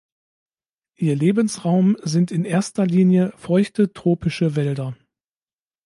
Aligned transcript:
Ihr 0.95 1.15
Lebensraum 1.15 1.95
sind 2.01 2.31
in 2.31 2.43
erster 2.43 2.87
Linie 2.87 3.33
feuchte, 3.37 3.93
tropische 3.93 4.55
Wälder. 4.55 4.97